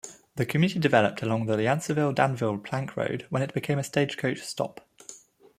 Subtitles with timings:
[0.35, 4.81] The community developed along the Yanceyville-Danville plank road when it became a stagecoach stop.